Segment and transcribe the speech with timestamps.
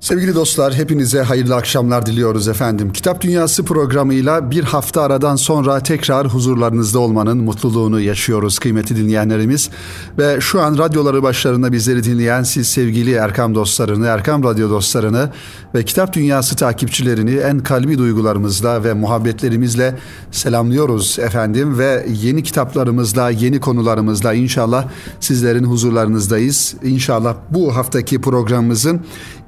[0.00, 2.92] Sevgili dostlar hepinize hayırlı akşamlar diliyoruz efendim.
[2.92, 9.70] Kitap Dünyası programıyla bir hafta aradan sonra tekrar huzurlarınızda olmanın mutluluğunu yaşıyoruz kıymetli dinleyenlerimiz.
[10.18, 15.30] Ve şu an radyoları başlarında bizleri dinleyen siz sevgili Erkam dostlarını, Erkam Radyo dostlarını
[15.74, 19.94] ve Kitap Dünyası takipçilerini en kalbi duygularımızla ve muhabbetlerimizle
[20.30, 21.78] selamlıyoruz efendim.
[21.78, 24.88] Ve yeni kitaplarımızla, yeni konularımızla inşallah
[25.20, 26.74] sizlerin huzurlarınızdayız.
[26.82, 29.00] İnşallah bu haftaki programımızın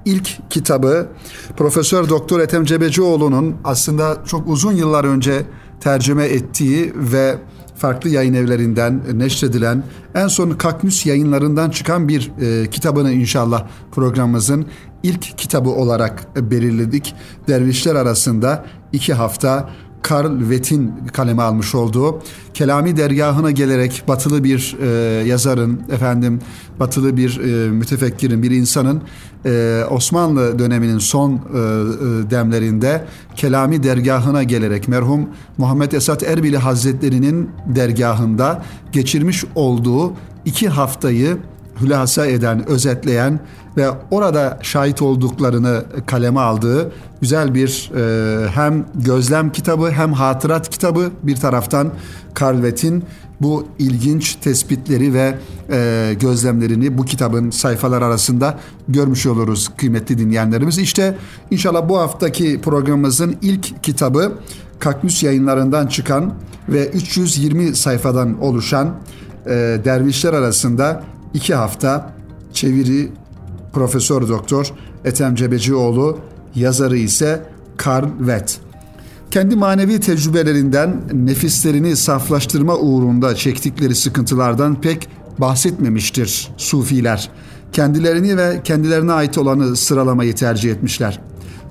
[0.04, 1.08] ilk kitabı
[1.56, 5.42] Profesör Doktor Ethem Cebecioğlu'nun aslında çok uzun yıllar önce
[5.80, 7.38] tercüme ettiği ve
[7.76, 9.82] farklı yayın evlerinden neşredilen
[10.14, 14.66] en son Kakmüs yayınlarından çıkan bir e, kitabını inşallah programımızın
[15.02, 17.14] ilk kitabı olarak belirledik.
[17.48, 19.70] Dervişler arasında iki hafta
[20.02, 22.22] Karl Wett'in kaleme almış olduğu
[22.54, 24.88] Kelami dergahına gelerek batılı bir e,
[25.28, 26.38] yazarın efendim
[26.80, 29.02] batılı bir e, mütefekkirin bir insanın
[29.46, 33.04] e, Osmanlı döneminin son e, e, demlerinde
[33.36, 40.12] Kelami dergahına gelerek merhum Muhammed Esat Erbili Hazretleri'nin dergahında geçirmiş olduğu
[40.44, 41.38] iki haftayı
[41.80, 43.40] hülasa eden, özetleyen
[43.76, 51.10] ve orada şahit olduklarını kaleme aldığı güzel bir e, hem gözlem kitabı hem hatırat kitabı
[51.22, 51.92] bir taraftan
[52.34, 52.72] Karl
[53.40, 55.34] bu ilginç tespitleri ve
[55.70, 60.78] e, gözlemlerini bu kitabın sayfalar arasında görmüş oluruz kıymetli dinleyenlerimiz.
[60.78, 61.16] İşte
[61.50, 64.32] inşallah bu haftaki programımızın ilk kitabı
[64.78, 66.34] Kakmüs yayınlarından çıkan
[66.68, 68.94] ve 320 sayfadan oluşan
[69.46, 69.50] e,
[69.84, 71.02] dervişler arasında
[71.34, 72.12] iki hafta
[72.52, 73.08] çeviri
[73.72, 74.72] Profesör Doktor
[75.04, 76.18] Ethem Cebecioğlu,
[76.54, 77.42] yazarı ise
[77.76, 78.60] Karl Vett.
[79.30, 85.08] Kendi manevi tecrübelerinden nefislerini saflaştırma uğrunda çektikleri sıkıntılardan pek
[85.38, 87.30] bahsetmemiştir sufiler.
[87.72, 91.20] Kendilerini ve kendilerine ait olanı sıralamayı tercih etmişler.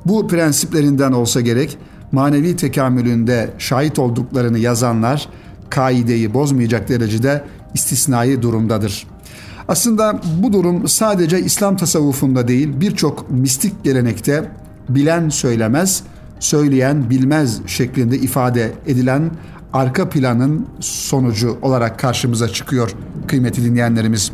[0.05, 1.77] Bu prensiplerinden olsa gerek
[2.11, 5.29] manevi tekamülünde şahit olduklarını yazanlar
[5.69, 7.43] kaideyi bozmayacak derecede
[7.73, 9.18] istisnai durumdadır.''
[9.69, 14.51] Aslında bu durum sadece İslam tasavvufunda değil birçok mistik gelenekte
[14.89, 16.03] bilen söylemez,
[16.39, 19.31] söyleyen bilmez şeklinde ifade edilen
[19.73, 22.91] arka planın sonucu olarak karşımıza çıkıyor
[23.27, 24.31] kıymetli dinleyenlerimiz.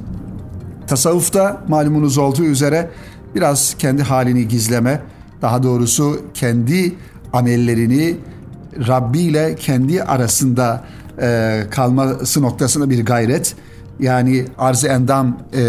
[0.88, 2.90] Tasavvufta malumunuz olduğu üzere
[3.35, 5.01] biraz kendi halini gizleme,
[5.41, 6.95] daha doğrusu kendi
[7.34, 8.18] amellerini
[8.88, 10.84] Rabbi ile kendi arasında
[11.22, 13.56] e, kalması noktasında bir gayret,
[14.00, 15.61] yani arz endam e,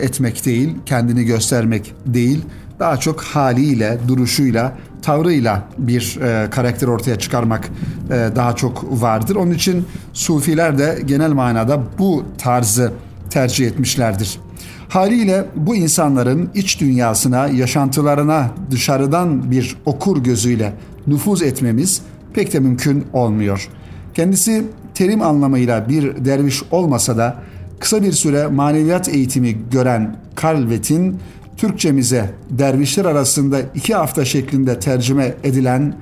[0.00, 2.44] etmek değil, kendini göstermek değil,
[2.78, 4.72] daha çok haliyle, duruşuyla,
[5.02, 7.68] tavrıyla bir e, karakter ortaya çıkarmak
[8.10, 9.36] e, daha çok vardır.
[9.36, 12.92] Onun için sufiler de genel manada bu tarzı
[13.30, 14.40] tercih etmişlerdir.
[14.88, 20.72] Haliyle bu insanların iç dünyasına, yaşantılarına dışarıdan bir okur gözüyle
[21.06, 22.02] nüfuz etmemiz
[22.34, 23.68] pek de mümkün olmuyor.
[24.14, 24.64] Kendisi
[24.94, 27.36] terim anlamıyla bir derviş olmasa da
[27.84, 31.18] Kısa bir süre maneviyat eğitimi gören Kalvet'in
[31.56, 35.94] Türkçemize dervişler arasında iki hafta şeklinde tercüme edilen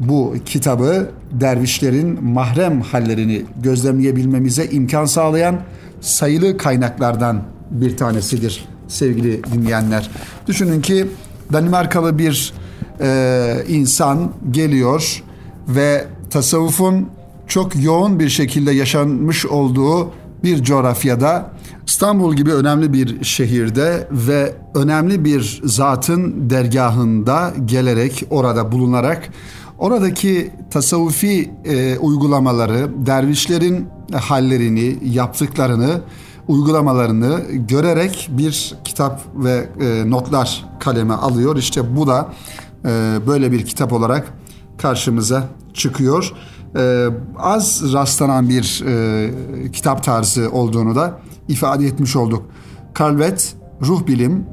[0.00, 5.60] bu kitabı dervişlerin mahrem hallerini gözlemleyebilmemize imkan sağlayan
[6.00, 10.10] sayılı kaynaklardan bir tanesidir sevgili dinleyenler.
[10.46, 11.06] Düşünün ki
[11.52, 12.52] Danimarkalı bir
[13.00, 15.22] e, insan geliyor
[15.68, 17.08] ve tasavvufun
[17.46, 20.10] çok yoğun bir şekilde yaşanmış olduğu
[20.44, 21.50] bir coğrafyada
[21.86, 29.30] İstanbul gibi önemli bir şehirde ve önemli bir zatın dergahında gelerek orada bulunarak
[29.78, 36.00] oradaki tasavvufi e, uygulamaları, dervişlerin hallerini, yaptıklarını,
[36.48, 41.56] uygulamalarını görerek bir kitap ve e, notlar kaleme alıyor.
[41.56, 42.28] İşte bu da
[42.84, 44.32] e, böyle bir kitap olarak
[44.78, 46.32] karşımıza çıkıyor
[46.76, 47.06] e,
[47.38, 49.30] az rastlanan bir e,
[49.72, 52.42] kitap tarzı olduğunu da ifade etmiş olduk.
[52.98, 54.46] Calvet, ruh bilim,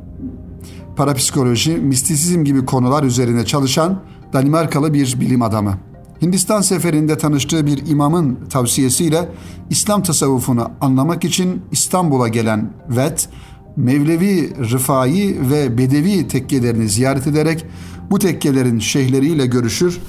[0.96, 4.00] parapsikoloji, mistisizm gibi konular üzerine çalışan
[4.34, 5.78] Danimarkalı bir bilim adamı.
[6.22, 9.30] Hindistan seferinde tanıştığı bir imamın tavsiyesiyle
[9.70, 13.30] İslam tasavvufunu anlamak için İstanbul'a gelen Vet,
[13.76, 17.66] Mevlevi, Rıfai ve Bedevi tekkelerini ziyaret ederek
[18.12, 20.00] bu tekkelerin şeyhleriyle görüşür.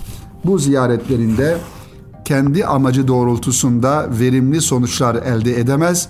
[0.44, 1.56] Bu ziyaretlerinde
[2.28, 6.08] kendi amacı doğrultusunda verimli sonuçlar elde edemez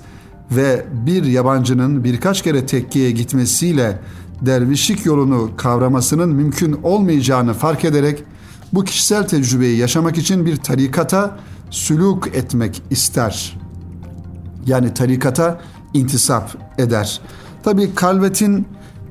[0.51, 4.01] ve bir yabancının birkaç kere tekkeye gitmesiyle
[4.41, 8.25] dervişlik yolunu kavramasının mümkün olmayacağını fark ederek
[8.73, 11.39] bu kişisel tecrübeyi yaşamak için bir tarikata
[11.71, 13.59] sülük etmek ister.
[14.67, 15.61] Yani tarikata
[15.95, 17.21] intisap eder.
[17.63, 18.67] Tabi Kalvet'in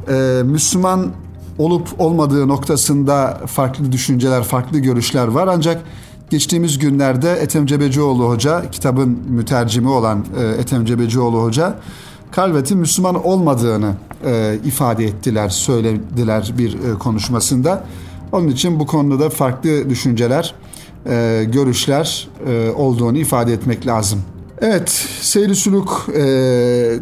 [0.10, 1.12] e, Müslüman
[1.58, 5.48] olup olmadığı noktasında farklı düşünceler, farklı görüşler var.
[5.48, 5.84] Ancak
[6.30, 11.76] geçtiğimiz günlerde Ethem Cebecioğlu Hoca, kitabın mütercimi olan e, Ethem Cebecioğlu Hoca,
[12.32, 13.94] Kalvet'in Müslüman olmadığını
[14.26, 17.84] e, ifade ettiler, söylediler bir e, konuşmasında.
[18.32, 20.56] Onun için bu konuda da farklı düşünceler,
[21.10, 24.22] e, görüşler e, olduğunu ifade etmek lazım.
[24.62, 24.90] Evet,
[25.22, 26.20] seyri sülük e,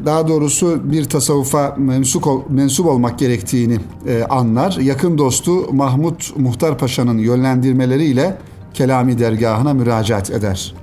[0.06, 4.78] daha doğrusu bir tasavvufa mensup, mensup olmak gerektiğini e, anlar.
[4.82, 8.38] Yakın dostu Mahmut Muhtar Paşa'nın yönlendirmeleriyle
[8.76, 10.74] Kelami dergahına müracaat eder.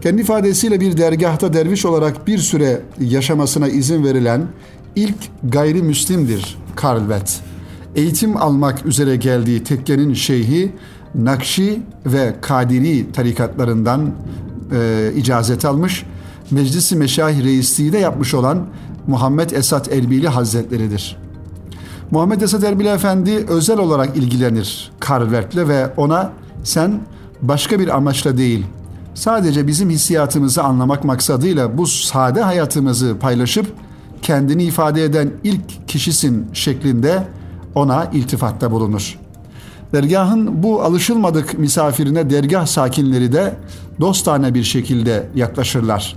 [0.00, 4.46] Kendi ifadesiyle bir dergahta derviş olarak bir süre yaşamasına izin verilen
[4.96, 7.40] ilk gayrimüslimdir Karlvet.
[7.94, 10.72] Eğitim almak üzere geldiği tekkenin şeyhi
[11.14, 14.10] Nakşi ve Kadiri tarikatlarından
[14.72, 16.04] e, icazet almış,
[16.50, 18.66] Meclisi Meşayih Reisliği de yapmış olan
[19.06, 21.16] Muhammed Esat Erbili Hazretleridir.
[22.10, 26.32] Muhammed Esat Erbili Efendi özel olarak ilgilenir Karlvert'le ve ona
[26.64, 27.00] sen
[27.42, 28.66] başka bir amaçla değil,
[29.14, 33.66] sadece bizim hissiyatımızı anlamak maksadıyla bu sade hayatımızı paylaşıp
[34.22, 37.28] kendini ifade eden ilk kişisin şeklinde
[37.74, 39.18] ona iltifatta bulunur.
[39.92, 43.56] Dergahın bu alışılmadık misafirine dergah sakinleri de
[44.00, 46.16] dostane bir şekilde yaklaşırlar.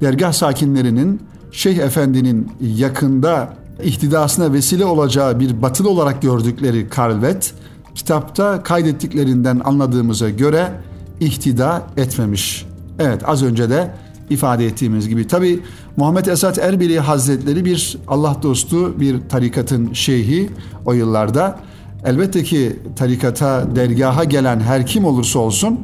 [0.00, 1.20] Dergah sakinlerinin
[1.52, 3.48] Şeyh Efendi'nin yakında
[3.82, 7.54] ihtidasına vesile olacağı bir batılı olarak gördükleri Karlvet,
[7.96, 10.72] kitapta kaydettiklerinden anladığımıza göre
[11.20, 12.66] ihtida etmemiş.
[12.98, 13.90] Evet az önce de
[14.30, 15.26] ifade ettiğimiz gibi.
[15.26, 15.60] Tabi
[15.96, 20.50] Muhammed Esat Erbili Hazretleri bir Allah dostu bir tarikatın şeyhi
[20.84, 21.58] o yıllarda.
[22.04, 25.80] Elbette ki tarikata, dergaha gelen her kim olursa olsun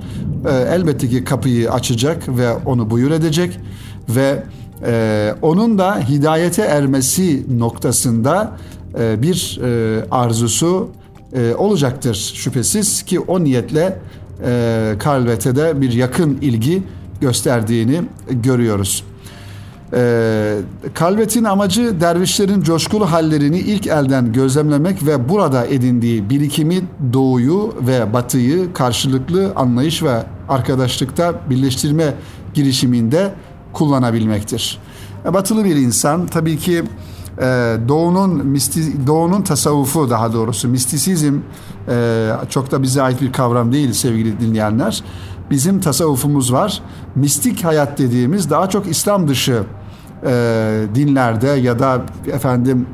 [0.49, 3.61] e, elbette ki kapıyı açacak ve onu buyur edecek
[4.09, 4.43] ve
[4.87, 8.57] e, onun da hidayete ermesi noktasında
[8.99, 10.89] e, bir e, arzusu
[11.35, 13.99] e, olacaktır şüphesiz ki o niyetle
[14.45, 16.83] e, Kalvet'e de bir yakın ilgi
[17.21, 19.05] gösterdiğini görüyoruz.
[19.93, 20.59] E,
[20.95, 26.81] Kalvet'in amacı dervişlerin coşkulu hallerini ilk elden gözlemlemek ve burada edindiği birikimi
[27.13, 32.15] doğuyu ve batıyı karşılıklı anlayış ve arkadaşlıkta birleştirme
[32.55, 33.33] girişiminde
[33.73, 34.79] kullanabilmektir.
[35.25, 36.83] E, batılı bir insan tabii ki
[37.39, 41.39] e, doğunun misti, doğunun tasavvufu daha doğrusu mistisizm
[41.89, 45.05] e, çok da bize ait bir kavram değil sevgili dinleyenler.
[45.51, 46.83] Bizim tasavvufumuz var.
[47.15, 49.63] Mistik hayat dediğimiz daha çok İslam dışı
[50.27, 52.03] e, dinlerde ya da
[52.33, 52.87] efendim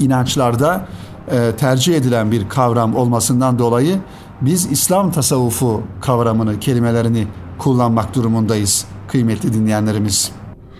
[0.00, 0.86] inançlarda
[1.30, 3.98] e, tercih edilen bir kavram olmasından dolayı
[4.40, 7.26] biz İslam tasavvufu kavramını, kelimelerini
[7.58, 10.32] kullanmak durumundayız kıymetli dinleyenlerimiz.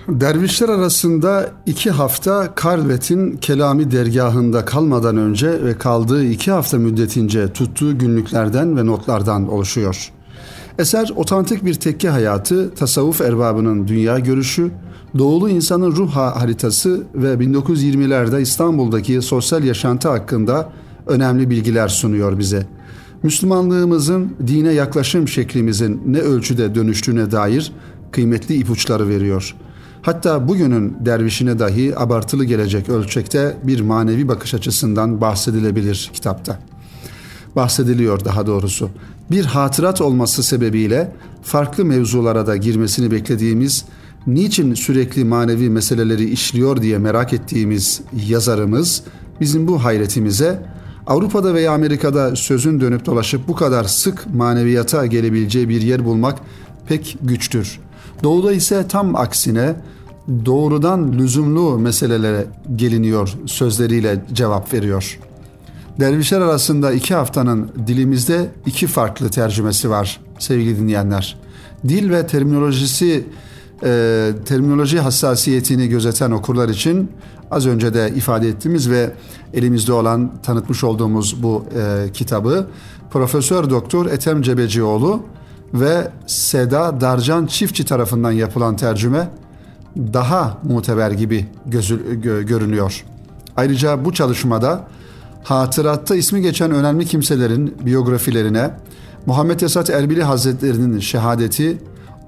[0.08, 7.98] Dervişler arasında iki hafta Karlvet'in Kelami dergahında kalmadan önce ve kaldığı iki hafta müddetince tuttuğu
[7.98, 10.12] günlüklerden ve notlardan oluşuyor.
[10.78, 14.70] Eser otantik bir tekke hayatı, tasavvuf erbabının dünya görüşü,
[15.18, 20.72] doğulu insanın ruh haritası ve 1920'lerde İstanbul'daki sosyal yaşantı hakkında
[21.06, 22.66] önemli bilgiler sunuyor bize.
[23.22, 27.72] Müslümanlığımızın dine yaklaşım şeklimizin ne ölçüde dönüştüğüne dair
[28.12, 29.54] kıymetli ipuçları veriyor.
[30.02, 36.58] Hatta bugünün dervişine dahi abartılı gelecek ölçekte bir manevi bakış açısından bahsedilebilir kitapta.
[37.56, 38.90] Bahsediliyor daha doğrusu.
[39.30, 43.84] Bir hatırat olması sebebiyle farklı mevzulara da girmesini beklediğimiz,
[44.26, 49.02] niçin sürekli manevi meseleleri işliyor diye merak ettiğimiz yazarımız
[49.40, 50.62] bizim bu hayretimize
[51.06, 56.38] Avrupa'da veya Amerika'da sözün dönüp dolaşıp bu kadar sık maneviyata gelebileceği bir yer bulmak
[56.86, 57.80] pek güçtür.
[58.22, 59.74] Doğuda ise tam aksine
[60.44, 62.46] doğrudan lüzumlu meselelere
[62.76, 65.18] geliniyor sözleriyle cevap veriyor.
[66.00, 71.38] Dervişler arasında iki haftanın dilimizde iki farklı tercümesi var sevgili dinleyenler.
[71.88, 73.24] Dil ve terminolojisi
[73.84, 77.10] e, terminoloji hassasiyetini gözeten okurlar için
[77.50, 79.10] az önce de ifade ettiğimiz ve
[79.54, 82.66] elimizde olan tanıtmış olduğumuz bu e, kitabı
[83.10, 85.22] Profesör Doktor Ethem Cebecioğlu
[85.74, 89.28] ve Seda Darcan Çiftçi tarafından yapılan tercüme
[89.96, 93.04] daha muteber gibi gözü, gö, görünüyor.
[93.56, 94.84] Ayrıca bu çalışmada
[95.44, 98.70] hatıratta ismi geçen önemli kimselerin biyografilerine
[99.26, 101.78] Muhammed Esat Erbili Hazretleri'nin şehadeti,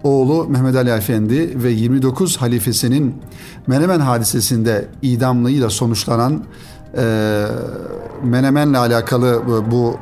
[0.02, 3.14] oğlu Mehmet Ali Efendi ve 29 halifesinin
[3.66, 6.44] Menemen hadisesinde idamlığıyla sonuçlanan
[6.96, 7.46] e,
[8.22, 9.96] Menemen'le alakalı bu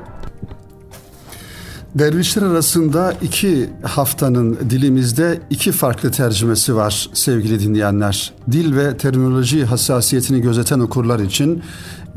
[1.98, 8.32] Dervişler arasında iki haftanın dilimizde iki farklı tercümesi var sevgili dinleyenler.
[8.52, 11.62] Dil ve terminoloji hassasiyetini gözeten okurlar için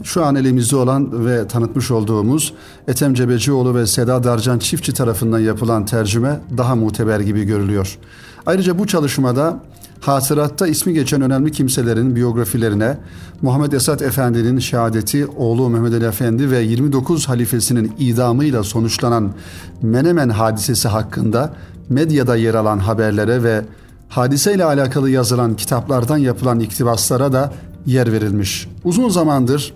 [0.03, 2.53] şu an elimizde olan ve tanıtmış olduğumuz
[2.88, 7.97] Ethem Cebecioğlu ve Seda Darcan Çiftçi tarafından yapılan tercüme daha muteber gibi görülüyor.
[8.45, 9.59] Ayrıca bu çalışmada
[10.01, 12.98] hatıratta ismi geçen önemli kimselerin biyografilerine
[13.41, 19.34] Muhammed Esat Efendi'nin şehadeti, oğlu Mehmet Ali Efendi ve 29 halifesinin idamıyla sonuçlanan
[19.81, 21.53] Menemen hadisesi hakkında
[21.89, 23.62] medyada yer alan haberlere ve
[24.10, 27.53] hadiseyle alakalı yazılan kitaplardan yapılan iktibaslara da
[27.86, 28.67] yer verilmiş.
[28.84, 29.74] Uzun zamandır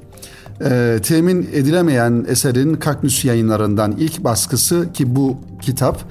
[0.62, 6.04] e, temin edilemeyen eserin Kaknüs yayınlarından ilk baskısı ki bu kitap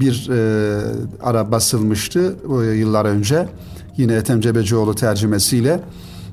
[0.00, 0.80] bir e,
[1.22, 3.48] ara basılmıştı e, yıllar önce.
[3.96, 5.80] Yine Ethem Cebecioğlu tercümesiyle.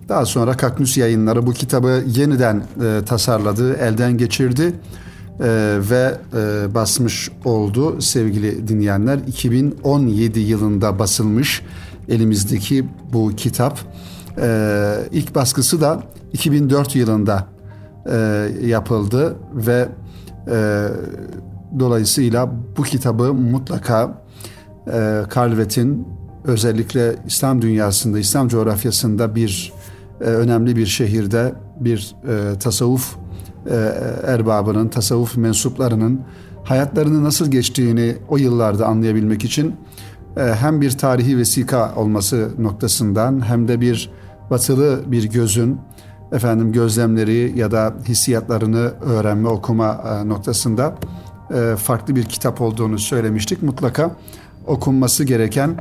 [0.10, 4.74] Daha sonra Kaknüs yayınları bu kitabı yeniden e, tasarladı, elden geçirdi e,
[5.90, 9.20] ve e, basmış oldu sevgili dinleyenler.
[9.28, 11.62] 2017 yılında basılmış
[12.10, 13.80] elimizdeki bu kitap.
[14.42, 16.04] E, ilk baskısı da
[16.34, 17.48] 2004 yılında
[18.12, 19.90] e, yapıldı ve
[20.52, 20.88] e,
[21.80, 24.22] dolayısıyla bu kitabı mutlaka
[24.94, 26.08] e, Kalvet'in
[26.44, 29.74] özellikle İslam dünyasında, İslam coğrafyasında bir
[30.22, 33.16] e, önemli bir şehirde bir e, tasavvuf
[33.70, 33.76] e,
[34.28, 36.22] erbabının, tasavvuf mensuplarının
[36.64, 39.76] hayatlarını nasıl geçtiğini o yıllarda anlayabilmek için
[40.38, 44.12] e, hem bir tarihi vesika olması noktasından hem de bir
[44.50, 45.80] batılı bir gözün
[46.32, 50.96] efendim gözlemleri ya da hissiyatlarını öğrenme, okuma e, noktasında
[51.78, 53.64] farklı bir kitap olduğunu söylemiştik.
[53.64, 54.16] Mutlaka
[54.66, 55.76] okunması gereken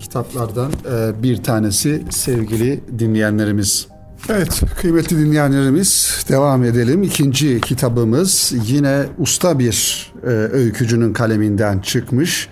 [0.00, 3.86] kitaplardan e, bir tanesi sevgili dinleyenlerimiz.
[4.28, 7.02] Evet kıymetli dinleyenlerimiz devam edelim.
[7.02, 10.06] İkinci kitabımız yine usta bir
[10.52, 12.48] öykücünün kaleminden çıkmış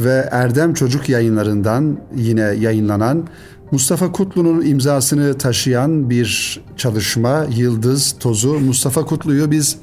[0.00, 3.26] ve Erdem Çocuk yayınlarından yine yayınlanan
[3.70, 8.60] Mustafa Kutlu'nun imzasını taşıyan bir çalışma Yıldız Tozu.
[8.60, 9.76] Mustafa Kutlu'yu biz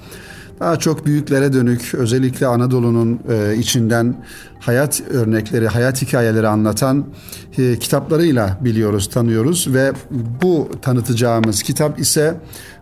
[0.62, 4.16] daha çok büyüklere dönük özellikle Anadolu'nun e, içinden
[4.60, 7.06] hayat örnekleri, hayat hikayeleri anlatan
[7.58, 9.92] e, kitaplarıyla biliyoruz, tanıyoruz ve
[10.42, 12.36] bu tanıtacağımız kitap ise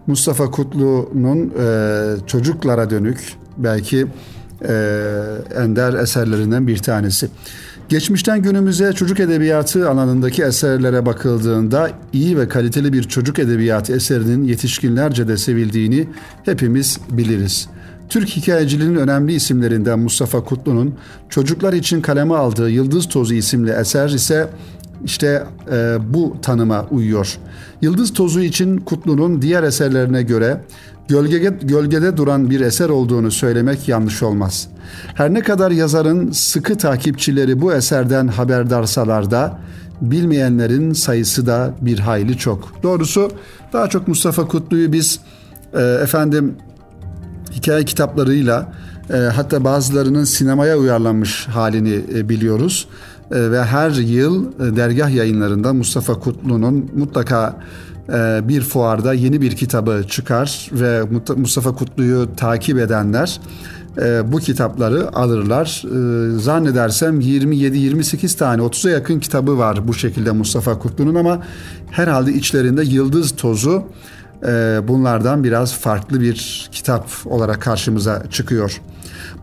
[0.07, 4.07] Mustafa Kutlu'nun e, çocuklara dönük belki
[4.67, 4.73] e,
[5.55, 7.29] ender eserlerinden bir tanesi.
[7.89, 15.27] Geçmişten günümüze çocuk edebiyatı alanındaki eserlere bakıldığında iyi ve kaliteli bir çocuk edebiyatı eserinin yetişkinlerce
[15.27, 16.07] de sevildiğini
[16.45, 17.67] hepimiz biliriz.
[18.09, 20.95] Türk hikayeciliğinin önemli isimlerinden Mustafa Kutlu'nun
[21.29, 24.47] çocuklar için kaleme aldığı Yıldız Tozu isimli eser ise
[25.05, 27.37] işte e, bu tanıma uyuyor.
[27.81, 30.61] Yıldız Tozu için Kutlu'nun diğer eserlerine göre
[31.09, 34.67] gölgede, gölgede duran bir eser olduğunu söylemek yanlış olmaz.
[35.15, 39.59] Her ne kadar yazarın sıkı takipçileri bu eserden haberdarsalar da
[40.01, 42.83] bilmeyenlerin sayısı da bir hayli çok.
[42.83, 43.31] Doğrusu
[43.73, 45.19] daha çok Mustafa Kutlu'yu biz
[45.73, 46.55] e, efendim
[47.51, 48.73] hikaye kitaplarıyla
[49.09, 52.87] e, hatta bazılarının sinemaya uyarlanmış halini e, biliyoruz.
[53.31, 57.55] E, ve her yıl e, dergah yayınlarında Mustafa Kutlu'nun mutlaka
[58.43, 61.01] bir fuarda yeni bir kitabı çıkar ve
[61.35, 63.39] Mustafa Kutlu'yu takip edenler
[64.01, 65.83] e, bu kitapları alırlar.
[65.85, 71.43] E, zannedersem 27-28 tane 30'a yakın kitabı var bu şekilde Mustafa Kutlu'nun ama
[71.91, 73.83] herhalde içlerinde Yıldız Tozu
[74.87, 78.81] bunlardan biraz farklı bir kitap olarak karşımıza çıkıyor.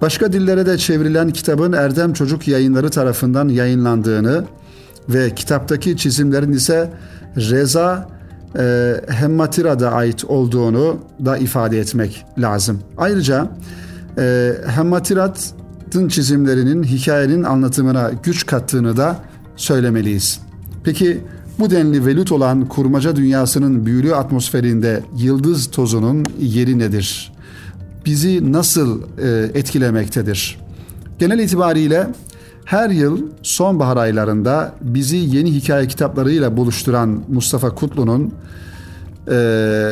[0.00, 4.44] Başka dillere de çevrilen kitabın Erdem Çocuk Yayınları tarafından yayınlandığını
[5.08, 6.90] ve kitaptaki çizimlerin ise
[7.37, 8.15] Reza
[8.59, 12.81] e, Hemmatira'da ait olduğunu da ifade etmek lazım.
[12.99, 13.49] Ayrıca
[14.19, 19.17] e, Hemmatirat'ın çizimlerinin hikayenin anlatımına güç kattığını da
[19.57, 20.41] söylemeliyiz.
[20.85, 21.21] Peki
[21.59, 27.33] bu denli velut olan kurmaca dünyasının büyülü atmosferinde yıldız tozunun yeri nedir?
[28.07, 30.59] Bizi nasıl e, etkilemektedir?
[31.19, 32.07] Genel itibariyle
[32.66, 38.35] her yıl sonbahar aylarında bizi yeni hikaye kitaplarıyla buluşturan Mustafa Kutlu'nun
[39.30, 39.90] e,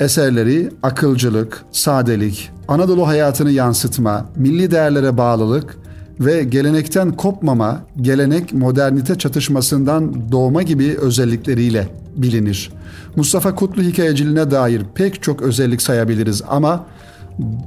[0.00, 5.76] eserleri akılcılık, sadelik, Anadolu hayatını yansıtma, milli değerlere bağlılık
[6.20, 12.72] ve gelenekten kopmama, gelenek modernite çatışmasından doğma gibi özellikleriyle bilinir.
[13.16, 16.86] Mustafa Kutlu hikayeciliğine dair pek çok özellik sayabiliriz ama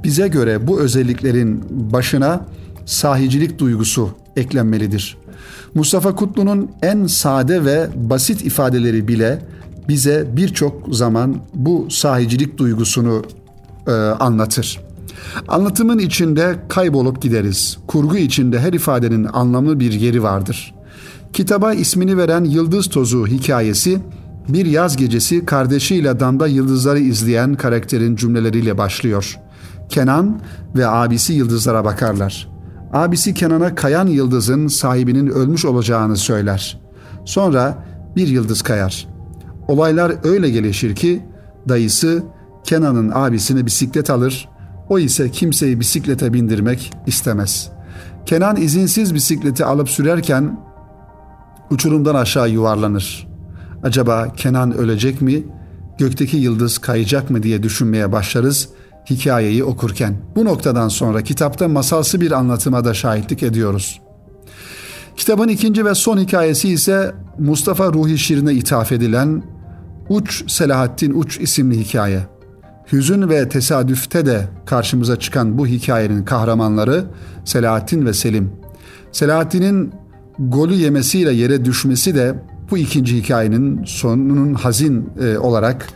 [0.04, 2.40] bize göre bu özelliklerin başına
[2.90, 5.16] sahicilik duygusu eklenmelidir.
[5.74, 9.42] Mustafa Kutlu'nun en sade ve basit ifadeleri bile
[9.88, 13.24] bize birçok zaman bu sahicilik duygusunu
[13.86, 14.80] e, anlatır.
[15.48, 17.78] Anlatımın içinde kaybolup gideriz.
[17.86, 20.74] Kurgu içinde her ifadenin anlamlı bir yeri vardır.
[21.32, 23.98] Kitaba ismini veren Yıldız Tozu hikayesi
[24.48, 29.38] bir yaz gecesi kardeşiyle damda yıldızları izleyen karakterin cümleleriyle başlıyor.
[29.88, 30.40] Kenan
[30.76, 32.49] ve abisi yıldızlara bakarlar.
[32.92, 36.80] Abisi Kenan'a kayan yıldızın sahibinin ölmüş olacağını söyler.
[37.24, 37.84] Sonra
[38.16, 39.08] bir yıldız kayar.
[39.68, 41.22] Olaylar öyle gelişir ki
[41.68, 42.22] dayısı
[42.64, 44.48] Kenan'ın abisine bisiklet alır,
[44.88, 47.70] o ise kimseyi bisiklete bindirmek istemez.
[48.26, 50.60] Kenan izinsiz bisikleti alıp sürerken
[51.70, 53.28] uçurumdan aşağı yuvarlanır.
[53.82, 55.42] Acaba Kenan ölecek mi,
[55.98, 58.68] gökteki yıldız kayacak mı diye düşünmeye başlarız
[59.10, 60.16] hikayeyi okurken.
[60.36, 64.00] Bu noktadan sonra kitapta masalsı bir anlatıma da şahitlik ediyoruz.
[65.16, 69.42] Kitabın ikinci ve son hikayesi ise Mustafa Ruhi Şirin'e ithaf edilen
[70.08, 72.26] Uç Selahattin Uç isimli hikaye.
[72.92, 77.04] Hüzün ve tesadüfte de karşımıza çıkan bu hikayenin kahramanları
[77.44, 78.52] Selahattin ve Selim.
[79.12, 79.92] Selahattin'in
[80.38, 82.34] golü yemesiyle yere düşmesi de
[82.70, 85.86] bu ikinci hikayenin sonunun hazin e, olarak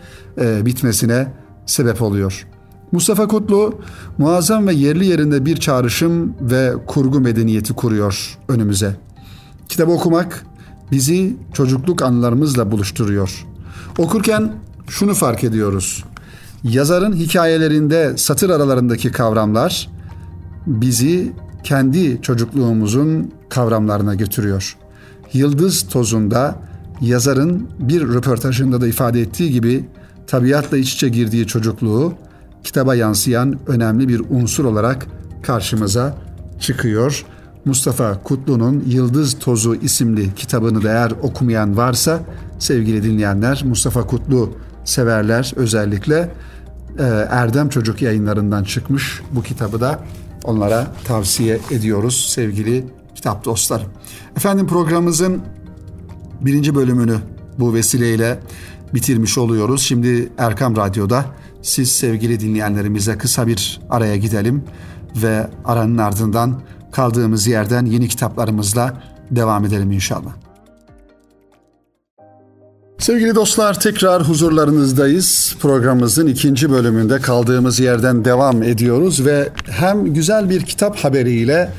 [0.41, 1.27] e, bitmesine
[1.67, 2.47] sebep oluyor.
[2.95, 3.79] Mustafa Kutlu
[4.19, 8.97] muazzam ve yerli yerinde bir çağrışım ve kurgu medeniyeti kuruyor önümüze.
[9.69, 10.47] Kitabı okumak
[10.93, 13.47] bizi çocukluk anılarımızla buluşturuyor.
[13.99, 14.53] Okurken
[14.89, 16.05] şunu fark ediyoruz.
[16.65, 19.91] Yazarın hikayelerinde satır aralarındaki kavramlar
[20.67, 21.33] bizi
[21.65, 24.77] kendi çocukluğumuzun kavramlarına götürüyor.
[25.33, 26.59] Yıldız tozunda
[27.01, 29.85] yazarın bir röportajında da ifade ettiği gibi
[30.27, 32.15] tabiatla iç içe girdiği çocukluğu
[32.65, 35.07] kitaba yansıyan önemli bir unsur olarak
[35.43, 36.15] karşımıza
[36.61, 37.25] çıkıyor.
[37.65, 42.21] Mustafa Kutlu'nun Yıldız Tozu isimli kitabını da eğer okumayan varsa
[42.59, 44.53] sevgili dinleyenler Mustafa Kutlu
[44.85, 46.31] severler özellikle
[46.99, 50.01] e, Erdem Çocuk yayınlarından çıkmış bu kitabı da
[50.45, 53.89] onlara tavsiye ediyoruz sevgili kitap dostlarım.
[54.37, 55.43] Efendim programımızın
[56.41, 57.17] birinci bölümünü
[57.59, 58.39] bu vesileyle
[58.95, 59.83] bitirmiş oluyoruz.
[59.83, 61.25] Şimdi Erkam Radyo'da
[61.65, 64.65] siz sevgili dinleyenlerimize kısa bir araya gidelim
[65.23, 66.61] ve aranın ardından
[66.93, 70.33] kaldığımız yerden yeni kitaplarımızla devam edelim inşallah.
[72.99, 75.57] Sevgili dostlar tekrar huzurlarınızdayız.
[75.61, 81.71] Programımızın ikinci bölümünde kaldığımız yerden devam ediyoruz ve hem güzel bir kitap haberiyle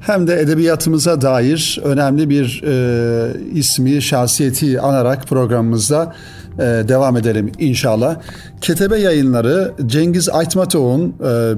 [0.00, 6.14] hem de edebiyatımıza dair önemli bir e, ismi, şahsiyeti anarak programımızda
[6.58, 8.16] e, devam edelim inşallah.
[8.60, 11.52] Ketebe yayınları Cengiz Aytmatov'un e,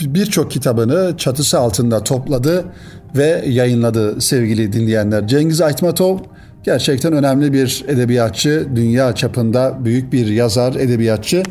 [0.00, 2.64] birçok kitabını çatısı altında topladı
[3.16, 5.26] ve yayınladı sevgili dinleyenler.
[5.28, 6.18] Cengiz Aytmatov
[6.64, 11.42] gerçekten önemli bir edebiyatçı, dünya çapında büyük bir yazar, edebiyatçı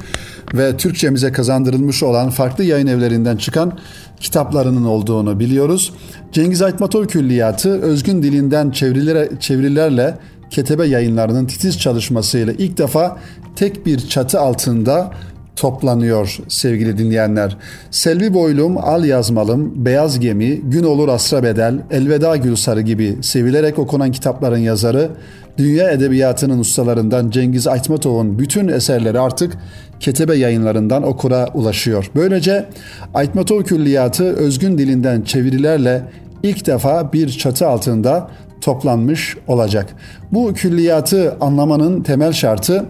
[0.53, 3.77] ve Türkçemize kazandırılmış olan farklı yayın evlerinden çıkan
[4.19, 5.93] kitaplarının olduğunu biliyoruz.
[6.31, 10.17] Cengiz Aytmatov Külliyatı özgün dilinden çeviriler, çevirilerle
[10.49, 13.17] Ketebe yayınlarının titiz çalışmasıyla ilk defa
[13.55, 15.11] tek bir çatı altında
[15.55, 17.57] toplanıyor sevgili dinleyenler.
[17.91, 24.11] Selvi Boylum, Al Yazmalım, Beyaz Gemi, Gün Olur Asra Bedel, Elveda Gülsarı gibi sevilerek okunan
[24.11, 25.09] kitapların yazarı,
[25.57, 29.57] dünya edebiyatının ustalarından Cengiz Aytmatov'un bütün eserleri artık
[29.99, 32.11] Ketebe yayınlarından okura ulaşıyor.
[32.15, 32.65] Böylece
[33.13, 36.03] Aytmatov Külliyatı özgün dilinden çevirilerle
[36.43, 38.29] ilk defa bir çatı altında
[38.65, 39.95] toplanmış olacak.
[40.31, 42.85] Bu külliyatı anlamanın temel şartı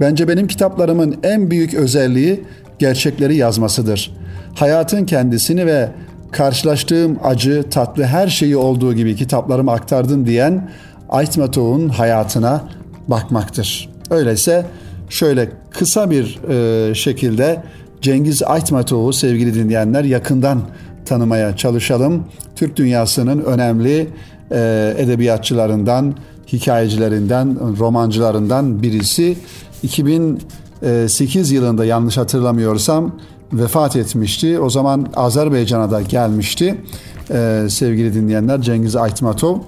[0.00, 2.44] bence benim kitaplarımın en büyük özelliği
[2.78, 4.16] gerçekleri yazmasıdır.
[4.54, 5.88] Hayatın kendisini ve
[6.30, 10.70] karşılaştığım acı, tatlı her şeyi olduğu gibi kitaplarıma aktardım diyen
[11.08, 12.64] Aytmatov'un hayatına
[13.08, 13.88] bakmaktır.
[14.10, 14.66] Öyleyse
[15.08, 17.62] şöyle kısa bir e, şekilde
[18.00, 20.60] Cengiz Aytmatov'u sevgili dinleyenler yakından
[21.04, 22.24] tanımaya çalışalım.
[22.56, 24.08] Türk dünyasının önemli
[24.50, 26.14] e, edebiyatçılarından,
[26.52, 29.36] hikayecilerinden, romancılarından birisi.
[29.82, 33.12] 2008 yılında yanlış hatırlamıyorsam
[33.52, 34.60] vefat etmişti.
[34.60, 36.84] O zaman Azerbaycan'a da gelmişti.
[37.30, 39.58] Ee, sevgili dinleyenler Cengiz Aytmatov.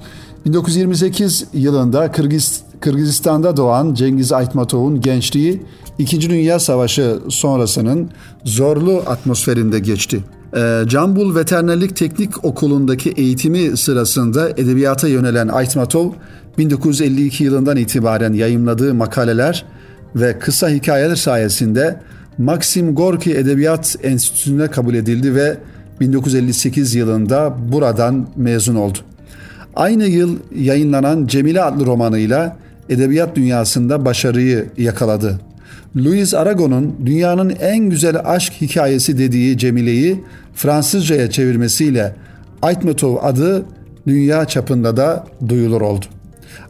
[0.47, 5.63] 1928 yılında Kırgız, Kırgızistan'da doğan Cengiz Aytmatov'un gençliği
[5.99, 8.11] İkinci Dünya Savaşı sonrasının
[8.45, 10.21] zorlu atmosferinde geçti.
[10.57, 16.11] Ee, Cambul Veterinerlik Teknik Okulu'ndaki eğitimi sırasında edebiyata yönelen Aytmatov,
[16.59, 19.65] 1952 yılından itibaren yayımladığı makaleler
[20.17, 22.01] ve kısa hikayeler sayesinde
[22.39, 25.57] Maxim Gorki Edebiyat Enstitüsü'ne kabul edildi ve
[26.01, 28.99] 1958 yılında buradan mezun oldu.
[29.77, 32.57] Aynı yıl yayınlanan Cemile adlı romanıyla
[32.89, 35.41] edebiyat dünyasında başarıyı yakaladı.
[35.97, 42.15] Louis Aragon'un dünyanın en güzel aşk hikayesi dediği Cemile'yi Fransızcaya çevirmesiyle
[42.63, 43.65] Aytmetov adı
[44.07, 46.05] dünya çapında da duyulur oldu.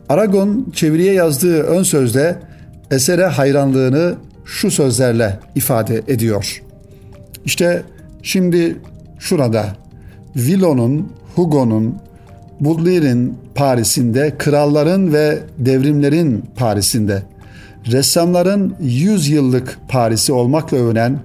[0.09, 2.39] Aragon çeviriye yazdığı ön sözde
[2.91, 4.15] esere hayranlığını
[4.45, 6.63] şu sözlerle ifade ediyor.
[7.45, 7.83] İşte
[8.23, 8.77] şimdi
[9.19, 9.67] şurada
[10.37, 11.97] Villon'un, Hugo'nun,
[12.61, 17.23] Baudelaire'in Paris'inde, kralların ve devrimlerin Paris'inde,
[17.87, 21.19] ressamların 100 yıllık Paris'i olmakla övünen,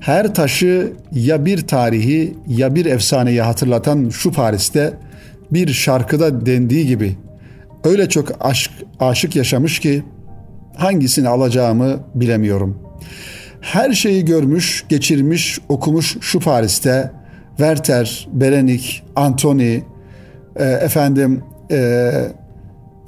[0.00, 4.92] her taşı ya bir tarihi ya bir efsaneyi hatırlatan şu Paris'te
[5.50, 7.16] bir şarkıda dendiği gibi
[7.84, 10.04] öyle çok aşk, aşık yaşamış ki
[10.76, 12.78] hangisini alacağımı bilemiyorum.
[13.60, 17.10] Her şeyi görmüş, geçirmiş, okumuş şu Paris'te
[17.56, 19.82] Werther, Berenik, Antoni,
[20.56, 21.76] e, efendim e,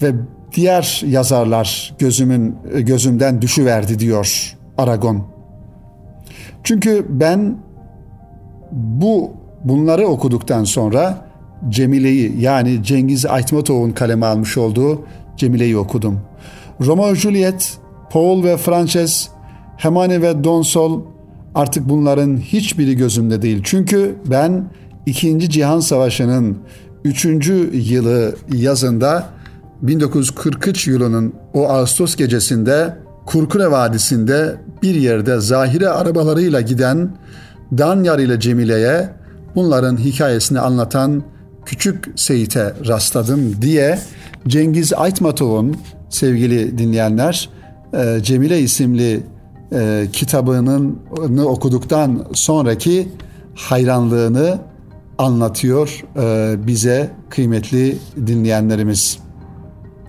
[0.02, 0.12] ve
[0.54, 5.31] diğer yazarlar gözümün gözümden düşüverdi diyor Aragon.
[6.64, 7.56] Çünkü ben
[8.72, 9.30] bu
[9.64, 11.26] bunları okuduktan sonra
[11.68, 15.02] Cemile'yi yani Cengiz Aytmatov'un kaleme almış olduğu
[15.36, 16.20] Cemile'yi okudum.
[16.80, 17.78] Romeo Juliet,
[18.10, 19.28] Paul ve Frances,
[19.76, 21.02] Hermione ve Donsol
[21.54, 23.60] artık bunların hiçbiri gözümde değil.
[23.64, 24.64] Çünkü ben
[25.06, 26.58] İkinci Cihan Savaşı'nın
[27.04, 27.24] 3.
[27.72, 29.28] yılı yazında
[29.82, 37.10] 1943 yılının o Ağustos gecesinde Kurkure Vadisi'nde bir yerde zahire arabalarıyla giden
[37.78, 39.08] Danyar ile Cemile'ye
[39.54, 41.22] bunların hikayesini anlatan
[41.66, 43.98] Küçük Seyit'e rastladım diye
[44.48, 45.76] Cengiz Aytmatov'un
[46.10, 47.48] sevgili dinleyenler
[47.94, 49.22] e, Cemile isimli
[49.72, 50.98] e, kitabının
[51.44, 53.08] okuduktan sonraki
[53.54, 54.58] hayranlığını
[55.18, 59.18] anlatıyor e, bize kıymetli dinleyenlerimiz.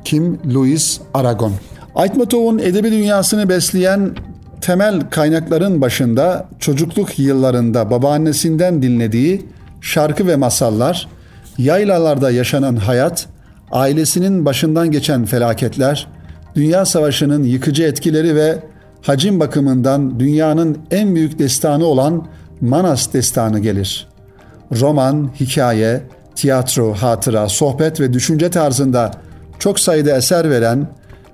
[0.04, 0.40] Kim?
[0.54, 1.52] Louis Aragon.
[1.96, 4.16] Aytmatov'un edebi dünyasını besleyen
[4.64, 9.46] temel kaynakların başında çocukluk yıllarında babaannesinden dinlediği
[9.82, 11.08] şarkı ve masallar,
[11.58, 13.28] yaylalarda yaşanan hayat,
[13.72, 16.08] ailesinin başından geçen felaketler,
[16.56, 18.58] Dünya Savaşı'nın yıkıcı etkileri ve
[19.02, 22.28] hacim bakımından dünyanın en büyük destanı olan
[22.62, 24.08] Manas destanı gelir.
[24.80, 26.02] Roman, hikaye,
[26.36, 29.12] tiyatro, hatıra, sohbet ve düşünce tarzında
[29.60, 30.88] çok sayıda eser veren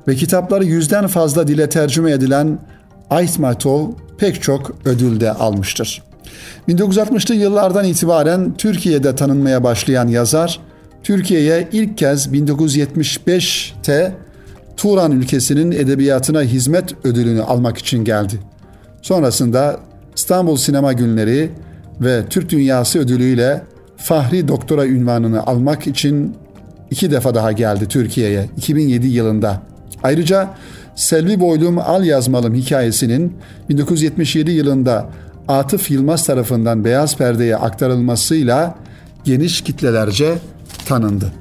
[0.07, 2.59] ve kitapları yüzden fazla dile tercüme edilen
[3.09, 6.03] Aytmatov pek çok ödül de almıştır.
[6.67, 10.59] 1960'lı yıllardan itibaren Türkiye'de tanınmaya başlayan yazar,
[11.03, 14.13] Türkiye'ye ilk kez 1975'te
[14.77, 18.39] Turan ülkesinin edebiyatına hizmet ödülünü almak için geldi.
[19.01, 19.79] Sonrasında
[20.15, 21.51] İstanbul Sinema Günleri
[22.01, 23.63] ve Türk Dünyası ödülüyle
[23.97, 26.35] Fahri Doktora ünvanını almak için
[26.91, 29.61] iki defa daha geldi Türkiye'ye 2007 yılında.
[30.03, 30.49] Ayrıca
[30.99, 33.37] Selvi Boylum Al Yazmalım hikayesinin
[33.69, 35.09] 1977 yılında
[35.47, 38.75] Atıf Yılmaz tarafından beyaz perdeye aktarılmasıyla
[39.23, 40.37] geniş kitlelerce
[40.85, 41.33] tanındı.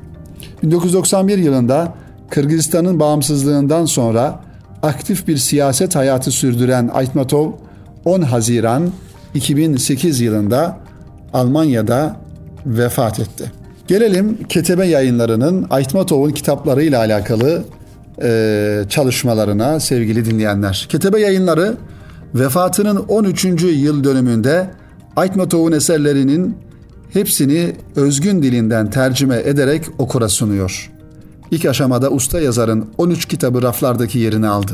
[0.63, 1.95] 1991 yılında
[2.31, 4.41] Kırgızistan'ın bağımsızlığından sonra
[4.83, 7.53] aktif bir siyaset hayatı sürdüren Aytmatov
[8.05, 8.91] 10 Haziran
[9.35, 10.79] 2008 yılında
[11.33, 12.17] Almanya'da
[12.67, 13.53] vefat etti.
[13.89, 17.65] Gelelim Ketebe yayınlarının Aytmatov'un kitapları ile alakalı
[18.23, 20.87] e, çalışmalarına sevgili dinleyenler.
[20.89, 21.77] Ketebe yayınları
[22.35, 23.45] vefatının 13.
[23.63, 24.71] yıl dönümünde
[25.17, 26.57] Aytmatov'un eserlerinin
[27.13, 30.93] hepsini özgün dilinden tercüme ederek okura sunuyor.
[31.51, 34.73] İlk aşamada usta yazarın 13 kitabı raflardaki yerini aldı.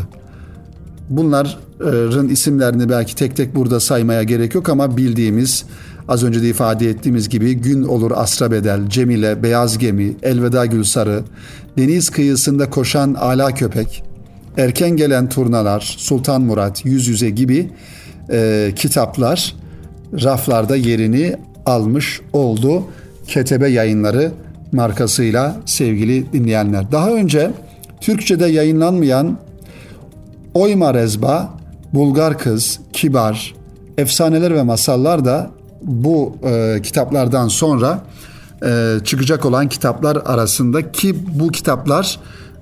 [1.08, 5.64] Bunların isimlerini belki tek tek burada saymaya gerek yok ama bildiğimiz
[6.08, 11.22] az önce de ifade ettiğimiz gibi Gün Olur Asra Bedel, Cemile, Beyaz Gemi, Elveda Gülsarı,
[11.78, 14.04] Deniz Kıyısında Koşan Ala Köpek,
[14.56, 17.70] Erken Gelen Turnalar, Sultan Murat, Yüz Yüze gibi
[18.32, 19.54] e, kitaplar
[20.22, 21.36] raflarda yerini
[21.66, 22.84] almış oldu.
[23.26, 24.32] Ketebe yayınları
[24.72, 26.92] markasıyla sevgili dinleyenler.
[26.92, 27.50] Daha önce
[28.00, 29.38] Türkçe'de yayınlanmayan
[30.54, 31.54] Oyma Rezba,
[31.92, 33.54] Bulgar Kız, Kibar,
[33.98, 35.50] Efsaneler ve Masallar da
[35.84, 38.02] bu e, kitaplardan sonra
[38.64, 42.20] e, çıkacak olan kitaplar arasında ki bu kitaplar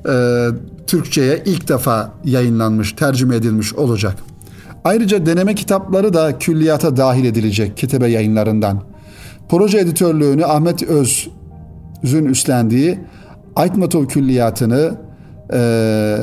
[0.08, 0.46] e,
[0.86, 4.16] Türkçe'ye ilk defa yayınlanmış, tercüme edilmiş olacak.
[4.84, 8.82] Ayrıca deneme kitapları da külliyata dahil edilecek Ketebe yayınlarından.
[9.48, 12.98] Proje editörlüğünü Ahmet Öz'ün üstlendiği
[13.56, 14.94] Aytmatov külliyatını
[15.52, 16.18] e,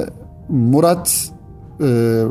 [0.49, 1.31] Murat
[1.83, 2.23] e,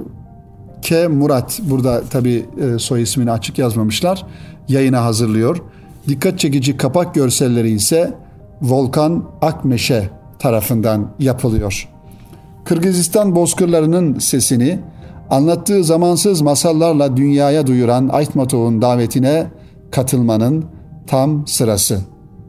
[0.83, 1.09] K.
[1.09, 4.27] Murat burada tabi e, soy ismini açık yazmamışlar
[4.69, 5.63] yayına hazırlıyor.
[6.09, 8.15] Dikkat çekici kapak görselleri ise
[8.63, 11.89] Volkan Akmeşe tarafından yapılıyor.
[12.65, 14.79] Kırgızistan bozkırlarının sesini
[15.31, 19.47] Anlattığı zamansız masallarla dünyaya duyuran Aytmatov'un davetine
[19.91, 20.65] katılmanın
[21.07, 22.01] tam sırası.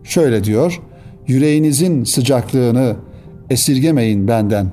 [0.03, 0.81] Şöyle diyor,
[1.27, 2.95] yüreğinizin sıcaklığını
[3.49, 4.71] esirgemeyin benden.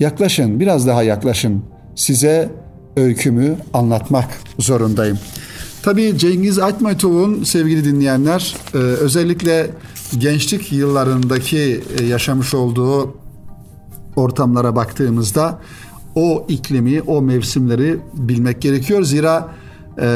[0.00, 1.62] Yaklaşın, biraz daha yaklaşın.
[1.94, 2.50] Size
[2.96, 5.18] öykümü anlatmak zorundayım.
[5.82, 9.70] Tabii Cengiz Aytmatov'un sevgili dinleyenler e, özellikle
[10.18, 13.16] gençlik yıllarındaki e, yaşamış olduğu
[14.16, 15.60] ortamlara baktığımızda
[16.14, 19.02] o iklimi, o mevsimleri bilmek gerekiyor.
[19.02, 19.48] Zira
[19.98, 20.06] e,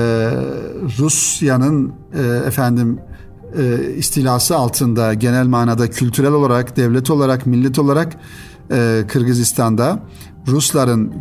[0.98, 2.98] Rusya'nın e, efendim
[3.96, 8.16] istilası altında genel manada kültürel olarak, devlet olarak, millet olarak
[9.08, 10.02] Kırgızistan'da
[10.48, 11.12] Rusların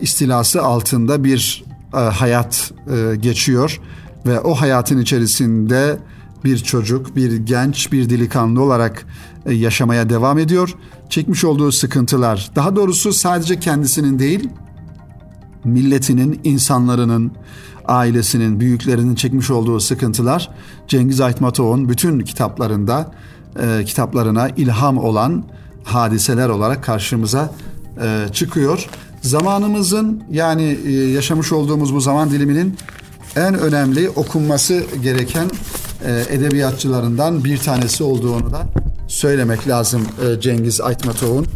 [0.00, 3.80] istilası altında bir e, hayat e, geçiyor
[4.26, 5.98] ve o hayatın içerisinde
[6.44, 9.06] bir çocuk, bir genç, bir delikanlı olarak
[9.46, 10.76] e, yaşamaya devam ediyor.
[11.08, 14.48] Çekmiş olduğu sıkıntılar, daha doğrusu sadece kendisinin değil,
[15.64, 17.32] milletinin, insanlarının,
[17.88, 20.50] ailesinin, büyüklerinin çekmiş olduğu sıkıntılar
[20.88, 23.12] Cengiz Aytmatov'un bütün kitaplarında
[23.62, 25.44] e, kitaplarına ilham olan
[25.84, 27.52] hadiseler olarak karşımıza
[28.02, 28.88] e, çıkıyor.
[29.20, 32.76] Zamanımızın yani e, yaşamış olduğumuz bu zaman diliminin
[33.36, 35.50] en önemli okunması gereken
[36.04, 38.66] e, edebiyatçılarından bir tanesi olduğunu da
[39.08, 41.46] söylemek lazım e, Cengiz Aytmatov'un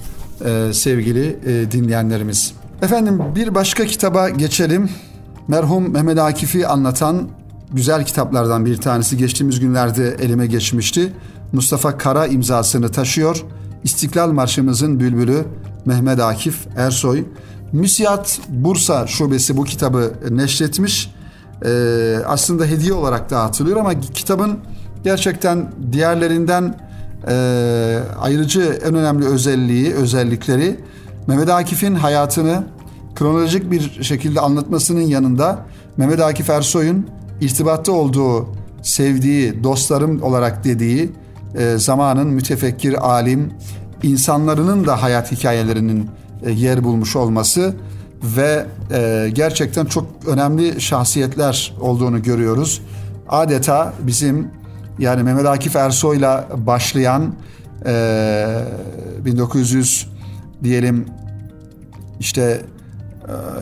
[0.72, 1.38] sevgili
[1.70, 2.52] dinleyenlerimiz.
[2.82, 4.90] Efendim bir başka kitaba geçelim.
[5.48, 7.28] Merhum Mehmet Akif'i anlatan
[7.72, 11.12] güzel kitaplardan bir tanesi geçtiğimiz günlerde elime geçmişti.
[11.52, 13.44] Mustafa Kara imzasını taşıyor.
[13.84, 15.44] İstiklal Marşımızın bülbülü
[15.84, 17.24] Mehmet Akif Ersoy.
[17.74, 21.14] Müsiyat Bursa Şubesi bu kitabı neşretmiş.
[21.64, 24.58] Ee, aslında hediye olarak dağıtılıyor ama kitabın
[25.04, 26.78] gerçekten diğerlerinden
[27.28, 27.34] e,
[28.20, 30.80] ayrıcı en önemli özelliği, özellikleri
[31.26, 32.64] Mehmet Akif'in hayatını
[33.14, 35.58] kronolojik bir şekilde anlatmasının yanında
[35.96, 37.06] Mehmet Akif Ersoy'un
[37.40, 38.48] irtibatta olduğu,
[38.82, 41.12] sevdiği, dostlarım olarak dediği
[41.54, 43.52] e, zamanın mütefekkir alim,
[44.02, 46.10] insanlarının da hayat hikayelerinin
[46.50, 47.74] yer bulmuş olması
[48.22, 52.82] ve e, gerçekten çok önemli şahsiyetler olduğunu görüyoruz.
[53.28, 54.50] Adeta bizim
[54.98, 57.34] yani Mehmet Akif Ersoy'la başlayan
[57.86, 58.46] e,
[59.24, 60.06] 1900
[60.62, 61.06] diyelim
[62.20, 62.62] işte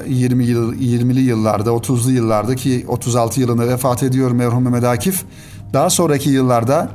[0.08, 5.24] 20 yıl 20'li yıllarda 30'lu yıllarda ki 36 yılında vefat ediyor merhum Mehmet Akif.
[5.72, 6.88] Daha sonraki yıllarda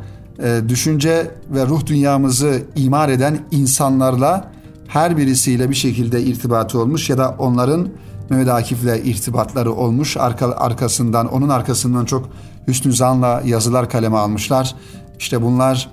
[0.43, 4.52] e, düşünce ve ruh dünyamızı imar eden insanlarla
[4.88, 7.89] her birisiyle bir şekilde irtibatı olmuş ya da onların
[8.30, 10.17] Mehmet Akif'le irtibatları olmuş.
[10.17, 12.30] Arka, arkasından onun arkasından çok
[12.67, 14.76] hüsnü zanla yazılar kaleme almışlar.
[15.19, 15.89] İşte bunlar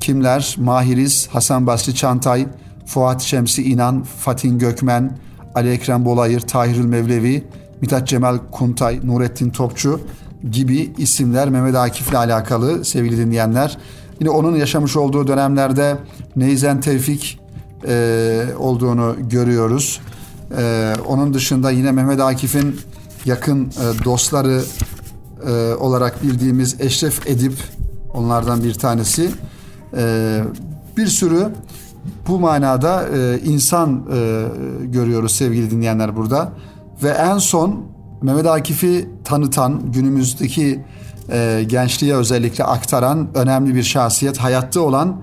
[0.00, 0.56] kimler?
[0.58, 2.46] Mahiriz, Hasan Basri Çantay,
[2.86, 5.18] Fuat Şemsi İnan, Fatin Gökmen,
[5.54, 7.44] Ali Ekrem Bolayır, Tahirül Mevlevi,
[7.80, 10.00] Mithat Cemal Kuntay, Nurettin Topçu
[10.50, 13.78] gibi isimler Mehmet Akif'le alakalı sevgili dinleyenler.
[14.20, 15.96] Yine onun yaşamış olduğu dönemlerde
[16.36, 17.40] Neyzen Tevfik
[17.86, 20.00] e, olduğunu görüyoruz.
[20.58, 22.80] E, onun dışında yine Mehmet Akif'in
[23.24, 24.62] yakın e, dostları
[25.46, 27.54] e, olarak bildiğimiz Eşref Edip
[28.14, 29.30] onlardan bir tanesi.
[29.96, 30.42] E,
[30.96, 31.48] bir sürü
[32.28, 34.44] bu manada e, insan e,
[34.84, 36.52] görüyoruz sevgili dinleyenler burada.
[37.02, 37.84] Ve en son
[38.22, 40.84] Mehmet Akif'i tanıtan, günümüzdeki
[41.30, 45.16] e, gençliğe özellikle aktaran önemli bir şahsiyet, hayatta olan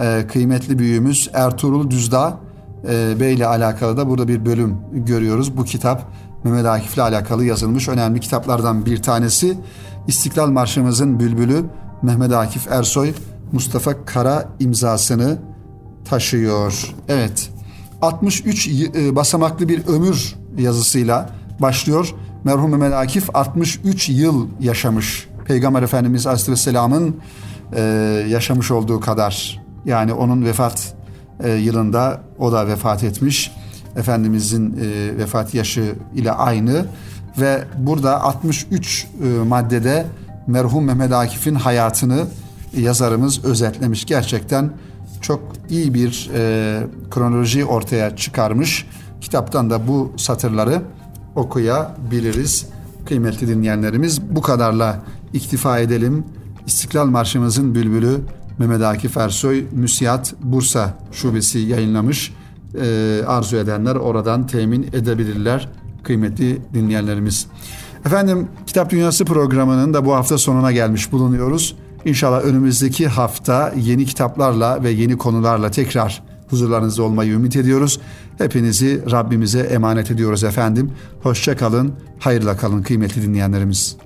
[0.00, 2.40] e, kıymetli büyüğümüz Ertuğrul Düzdağ
[2.88, 5.56] e, Bey ile alakalı da burada bir bölüm görüyoruz.
[5.56, 6.12] Bu kitap
[6.44, 9.58] Mehmet Akif ile alakalı yazılmış önemli kitaplardan bir tanesi.
[10.06, 11.64] İstiklal Marşımızın bülbülü
[12.02, 13.12] Mehmet Akif Ersoy
[13.52, 15.38] Mustafa Kara imzasını
[16.04, 16.94] taşıyor.
[17.08, 17.50] Evet.
[18.02, 21.30] 63 e, basamaklı bir ömür yazısıyla
[21.60, 22.14] başlıyor.
[22.44, 25.28] Merhum Mehmet Akif 63 yıl yaşamış.
[25.44, 27.16] Peygamber Efendimiz Aleyhisselam'ın
[27.72, 27.80] e,
[28.28, 29.67] yaşamış olduğu kadar.
[29.88, 30.94] Yani onun vefat
[31.44, 33.52] e, yılında o da vefat etmiş.
[33.96, 36.86] Efendimizin e, vefat yaşı ile aynı
[37.38, 40.06] ve burada 63 e, maddede
[40.46, 42.26] merhum Mehmet Akif'in hayatını
[42.76, 44.04] yazarımız özetlemiş.
[44.04, 44.70] Gerçekten
[45.20, 48.86] çok iyi bir e, kronoloji ortaya çıkarmış.
[49.20, 50.82] Kitaptan da bu satırları
[51.34, 52.66] okuyabiliriz.
[53.06, 56.24] Kıymetli dinleyenlerimiz bu kadarla iktifa edelim.
[56.66, 58.20] İstiklal Marşımızın bülbülü
[58.58, 62.32] Mehmet Akif Ersoy Müsiyat Bursa Şubesi yayınlamış.
[62.80, 65.68] E, arzu edenler oradan temin edebilirler
[66.02, 67.46] kıymetli dinleyenlerimiz.
[68.06, 71.76] Efendim Kitap Dünyası programının da bu hafta sonuna gelmiş bulunuyoruz.
[72.04, 78.00] İnşallah önümüzdeki hafta yeni kitaplarla ve yeni konularla tekrar huzurlarınızda olmayı ümit ediyoruz.
[78.38, 80.92] Hepinizi Rabbimize emanet ediyoruz efendim.
[81.22, 83.96] Hoşça kalın, hayırla kalın kıymetli dinleyenlerimiz.